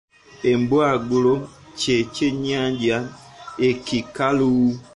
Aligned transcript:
Embwagulo 0.51 1.33
kye 1.79 1.97
kyennyanja 2.13 2.97
ekikalu. 3.69 4.53